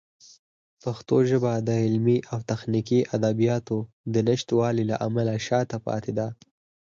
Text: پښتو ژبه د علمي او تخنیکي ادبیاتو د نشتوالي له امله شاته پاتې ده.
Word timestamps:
پښتو 0.83 1.15
ژبه 1.29 1.53
د 1.67 1.69
علمي 1.83 2.17
او 2.31 2.39
تخنیکي 2.49 2.99
ادبیاتو 3.15 3.77
د 4.13 4.15
نشتوالي 4.29 4.83
له 4.91 4.95
امله 5.07 5.33
شاته 5.47 5.77
پاتې 5.87 6.11
ده. 6.17 6.27